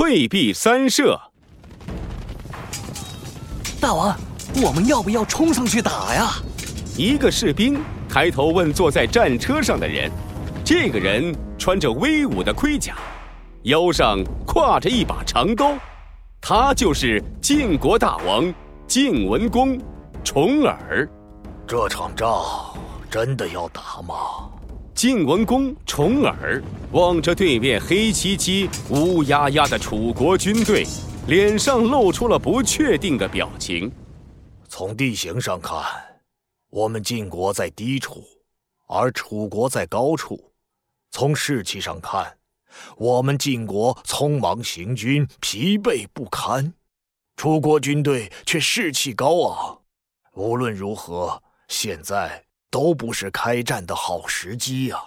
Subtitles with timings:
[0.00, 1.20] 退避三舍。
[3.78, 4.18] 大王，
[4.64, 6.30] 我们要不要冲上去打呀？
[6.96, 7.78] 一个士兵
[8.08, 10.10] 抬头问坐在战车上的人。
[10.64, 12.96] 这个人穿着威武的盔甲，
[13.64, 15.74] 腰上挎着一把长刀，
[16.40, 18.50] 他就是晋国大王
[18.86, 19.78] 晋文公
[20.24, 21.06] 重耳。
[21.66, 22.42] 这场仗
[23.10, 24.14] 真的要打吗？
[25.00, 26.62] 晋文公重耳
[26.92, 30.84] 望着对面黑漆漆、乌压压的楚国军队，
[31.26, 33.90] 脸上露出了不确定的表情。
[34.68, 35.82] 从地形上看，
[36.68, 38.22] 我们晋国在低处，
[38.88, 40.52] 而楚国在高处。
[41.10, 42.36] 从士气上看，
[42.98, 46.74] 我们晋国匆忙行军，疲惫不堪；
[47.36, 49.78] 楚国军队却士气高昂。
[50.34, 55.02] 无论如何，现在都不是开战的好时机呀！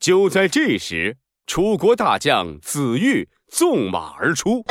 [0.00, 4.64] 就在这时，楚国大将子玉纵马而出。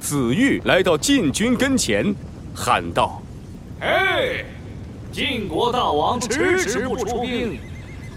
[0.00, 2.14] 子玉来到晋军跟前，
[2.54, 3.22] 喊道
[3.80, 4.44] ：“嘿！”
[5.10, 7.58] 晋国大王迟迟不出兵，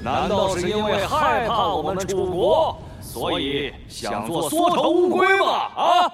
[0.04, 6.12] 难道是因为害怕我们楚国，所以想做缩头乌龟吗？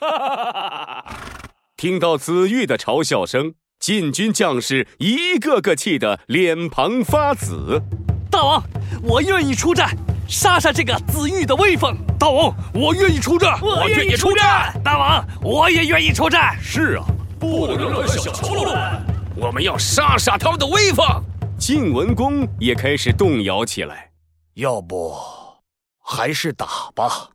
[0.00, 1.14] 啊！
[1.76, 7.82] 听到子玉的嘲笑声，晋军将士一个个气得脸庞发紫。
[8.30, 8.62] 大王，
[9.02, 9.96] 我愿意出战，
[10.28, 11.96] 杀杀这个子玉的威风。
[12.18, 14.78] 大王，我愿意出战，我愿意出战。
[14.82, 16.58] 大王，我也愿意出战。
[16.60, 17.04] 是啊，
[17.38, 18.76] 不能让小喽啰。
[19.36, 21.06] 我们要杀杀他们的威风！
[21.58, 24.10] 晋文公也开始动摇起来。
[24.54, 25.14] 要不，
[26.02, 27.30] 还是打吧。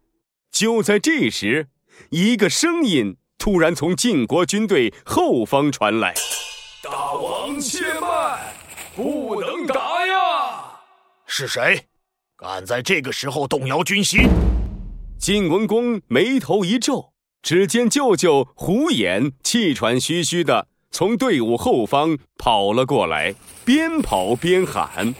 [0.52, 1.68] 就在这时，
[2.10, 6.14] 一个声音突然从晋国军队后方传来
[6.84, 8.40] ：“大王且慢，
[8.96, 10.14] 不能打呀！”
[11.26, 11.88] 是谁？
[12.38, 14.30] 敢在这个时候动摇军心？
[15.20, 20.68] 晋文公眉头一皱，只见舅舅胡衍气喘吁吁的。
[20.92, 23.34] 从队伍后方跑了过来，
[23.66, 25.16] 边跑边喊：“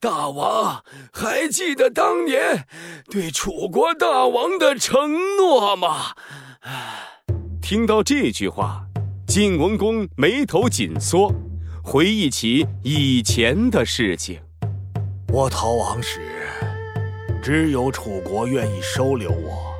[0.00, 2.66] 大王，还记得当年
[3.10, 6.14] 对楚国大王的承诺吗？”
[7.60, 8.86] 听到这句话，
[9.26, 11.32] 晋文公眉头紧缩，
[11.82, 14.40] 回忆起以前的事情。
[15.28, 16.20] 我逃亡时，
[17.42, 19.74] 只有楚国愿意收留我。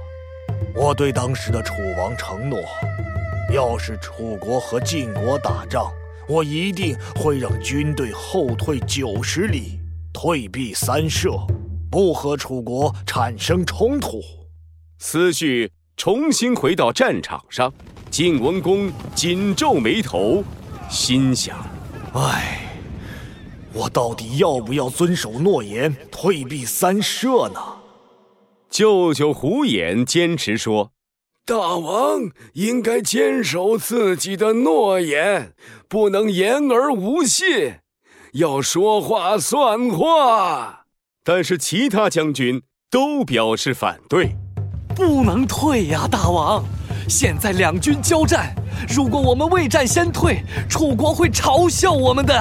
[0.75, 2.58] 我对当时的楚王承诺。
[3.54, 5.92] 要是楚国和晋国打仗，
[6.28, 9.78] 我一定会让军队后退九十里，
[10.12, 11.38] 退避三舍，
[11.88, 14.20] 不和楚国产生冲突。
[14.98, 17.72] 思绪重新回到战场上，
[18.10, 20.44] 晋文公紧皱眉头，
[20.90, 21.58] 心想：
[22.12, 22.68] 唉，
[23.72, 27.60] 我到底要不要遵守诺言，退避三舍呢？
[28.68, 30.92] 舅舅胡衍坚持说。
[31.46, 35.54] 大王应该坚守自己的诺言，
[35.88, 37.76] 不能言而无信，
[38.32, 40.86] 要说话算话。
[41.22, 44.36] 但是其他将军都表示反对，
[44.96, 46.64] 不能退呀，大王！
[47.06, 48.54] 现在两军交战，
[48.88, 52.34] 如果我们未战先退，楚国会嘲笑我们的。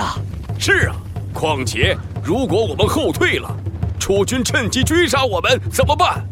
[0.57, 0.95] 是啊，
[1.33, 3.53] 况且如果我们后退了，
[3.99, 6.25] 楚军趁机追杀我们怎么办？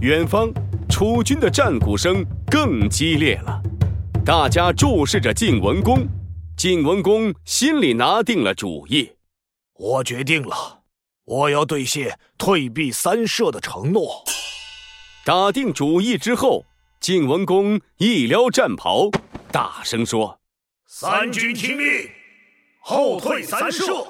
[0.00, 0.52] 远方。
[0.90, 3.62] 楚军的战鼓声更激烈了，
[4.26, 6.06] 大家注视着晋文公。
[6.54, 9.12] 晋文公心里拿定了主意，
[9.78, 10.80] 我决定了，
[11.24, 14.22] 我要兑现退避三舍的承诺。
[15.24, 16.66] 打定主意之后，
[16.98, 19.08] 晋文公一撩战袍，
[19.52, 20.40] 大声说
[20.88, 22.10] ：“三军听令，
[22.80, 24.04] 后退三舍，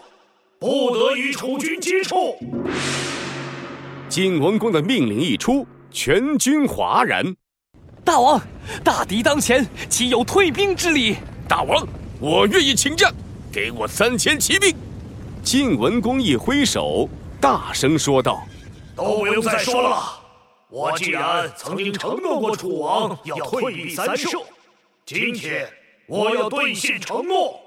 [0.59, 2.39] 不得与楚军接触。”
[4.09, 5.67] 晋文公的命令一出。
[5.91, 7.37] 全军哗然，
[8.03, 8.41] 大王，
[8.83, 11.17] 大敌当前，岂有退兵之理？
[11.47, 11.87] 大王，
[12.19, 13.13] 我愿意请战，
[13.53, 14.75] 给我三千骑兵。
[15.43, 17.07] 晋文公一挥手，
[17.39, 18.43] 大声说道
[18.97, 20.22] ：“都不用再说了，
[20.75, 24.39] 我既然曾经承诺过楚王要退避三舍，
[25.05, 25.69] 今天
[26.07, 27.61] 我要兑现承诺。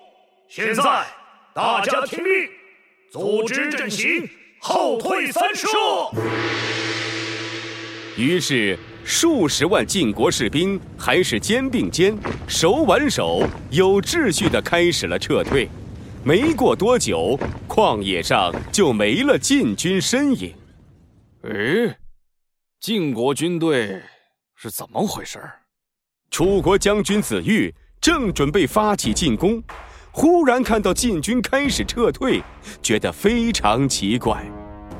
[0.50, 1.06] 现在
[1.54, 2.50] 大家听令，
[3.12, 4.28] 组织阵型，
[4.60, 5.68] 后退三舍。”
[8.18, 12.18] 于是，数十万晋国士兵还是肩并肩、
[12.48, 15.70] 手挽手、有秩序的开始了撤退。
[16.24, 20.56] 没过多久，旷野上就没了晋军身影。
[21.44, 21.96] 哎，
[22.86, 24.00] 晋国军队
[24.54, 25.40] 是怎么回事？
[26.30, 29.60] 楚国将军子玉正准备发起进攻，
[30.12, 32.44] 忽然看到晋军开始撤退，
[32.84, 34.46] 觉得非常奇怪。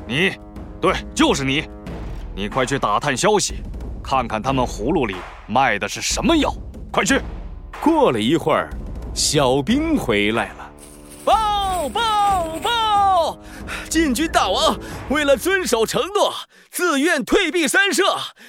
[0.08, 0.32] 你
[0.82, 1.70] 对，就是你。
[2.36, 3.58] 你快去打探消息，
[4.04, 5.16] 看看他们葫芦里
[5.46, 6.52] 卖的是什么药。
[6.92, 7.22] 快去！
[7.84, 8.68] 过了一会儿，
[9.14, 10.74] 小兵回来了。
[11.24, 12.75] 报报报！
[13.90, 14.78] 禁军大王
[15.10, 16.34] 为了遵守承诺，
[16.70, 18.04] 自愿退避三舍，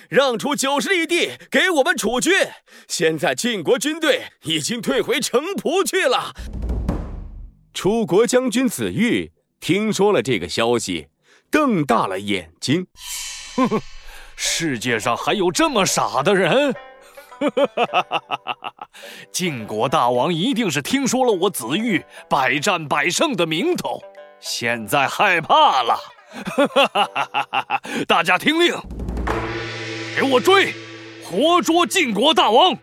[0.09, 2.33] 让出九十里地给我们楚军。
[2.89, 6.35] 现在晋国军队已经退回城濮去了。
[7.73, 11.09] 楚国将军子玉听说了这个消息，
[11.51, 12.87] 瞪大了眼睛。
[13.57, 13.81] 哼哼，
[14.35, 16.75] 世界上还有这么傻的人！
[17.39, 18.89] 哈哈哈哈哈
[19.31, 24.01] 晋国大王一定是听说了我子玉百战百胜的名头，
[24.41, 25.99] 现在害怕了。
[28.07, 28.75] 大家听令，
[30.15, 30.75] 给我追，
[31.25, 32.77] 活捉晋国大王！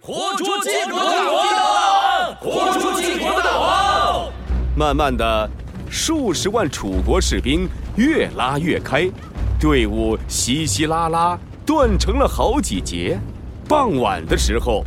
[0.00, 2.34] 活捉晋国大王！
[2.36, 4.32] 活捉晋国大王！
[4.76, 5.50] 慢慢的，
[5.90, 9.10] 数十万楚国士兵越拉越开。
[9.60, 13.18] 队伍稀稀拉拉，断成了好几节。
[13.68, 14.84] 傍晚的时候，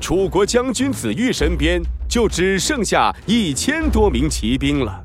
[0.00, 5.02] 楚国将军子玉身边就只剩下一千多名骑兵了。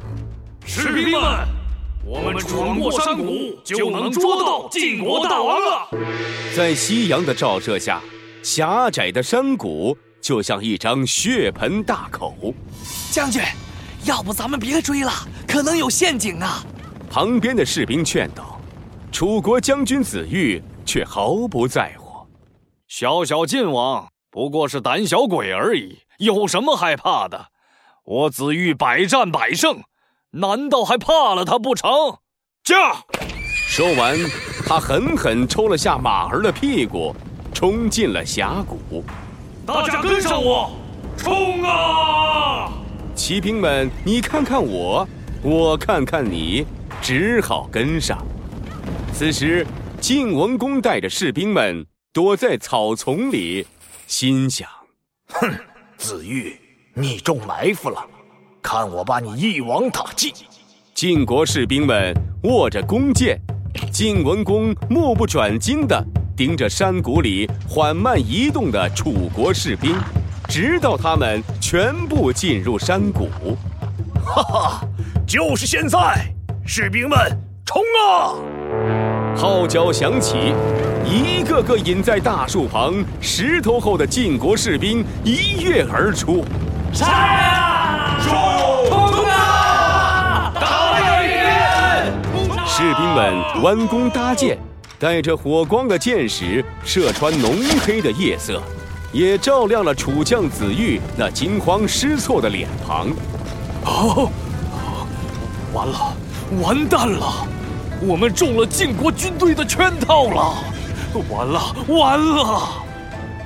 [0.65, 1.47] 士兵们，
[2.05, 5.89] 我们闯过山谷，就能捉到晋国大王了。
[6.55, 8.01] 在夕阳的照射下，
[8.41, 12.53] 狭窄的山谷就像一张血盆大口。
[13.11, 13.41] 将军，
[14.05, 15.11] 要不咱们别追了，
[15.47, 16.63] 可能有陷阱啊！
[17.09, 18.59] 旁边的士兵劝道。
[19.11, 22.25] 楚国将军子玉却毫不在乎，
[22.87, 27.49] 小小晋王不过是胆小鬼而已，有什么害怕的？
[28.05, 29.83] 我子玉百战百胜，
[30.35, 31.89] 难道还怕了他不成？
[32.63, 33.03] 驾！
[33.67, 34.17] 说完，
[34.65, 37.15] 他狠狠抽了下马儿的屁股，
[37.53, 39.03] 冲进了峡谷。
[39.63, 40.71] 大家跟上我，
[41.15, 42.71] 冲啊！
[43.13, 45.07] 骑兵们，你看看我，
[45.43, 46.65] 我看看你，
[46.99, 48.17] 只好跟上。
[49.13, 49.65] 此时，
[50.01, 53.67] 晋文公带着士兵们躲在草丛里，
[54.07, 54.67] 心想
[55.29, 55.53] ：“哼，
[55.95, 56.59] 子玉，
[56.95, 58.03] 你中埋伏了，
[58.63, 60.33] 看我把你一网打尽！”
[60.95, 63.37] 晋国士兵们握着弓箭，
[63.91, 66.03] 晋文公目不转睛地
[66.35, 69.95] 盯着山谷里缓慢移动的楚国士兵，
[70.47, 73.27] 直到他们全部进入山谷。
[74.23, 74.87] 哈哈，
[75.27, 76.25] 就是现在，
[76.65, 77.17] 士兵们，
[77.65, 78.37] 冲啊！
[79.35, 80.53] 号角响起，
[81.05, 86.45] 一个个隐在大树旁、石头后的晋国士兵一跃而出。
[86.93, 88.52] 杀呀！
[92.83, 94.57] 士兵们弯弓搭箭，
[94.99, 98.61] 带着火光的箭矢射穿浓黑的夜色，
[99.13, 103.07] 也照亮了楚将子玉那惊慌失措的脸庞。
[103.85, 104.29] 哦，
[105.73, 106.13] 完了，
[106.61, 107.47] 完蛋了！
[108.01, 110.53] 我们中了晋国军队的圈套了，
[111.31, 112.69] 完了完了！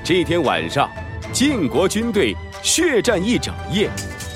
[0.04, 0.90] 这天晚上，
[1.32, 3.88] 晋国军队血战一整夜，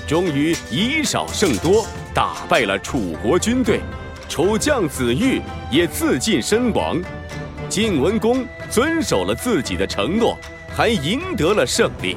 [0.07, 3.81] 终于以少胜多，打败了楚国军队。
[4.31, 6.98] 楚将子玉也自尽身亡。
[7.68, 10.38] 晋文公遵守了自己的承诺，
[10.74, 12.16] 还赢得了胜利。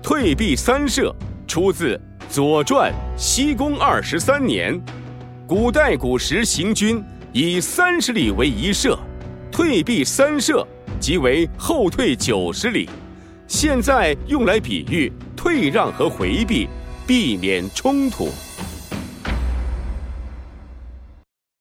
[0.00, 1.12] 退避三舍。
[1.48, 1.96] 出自
[2.28, 4.80] 《左传》西公二十三年，
[5.48, 8.96] 古代古时行军以三十里为一舍，
[9.50, 10.64] 退避三舍
[11.00, 12.88] 即为后退九十里。
[13.48, 16.68] 现在用来比喻退让和回避，
[17.06, 18.28] 避免冲突。